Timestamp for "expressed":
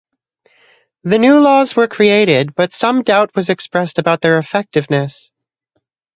3.51-3.99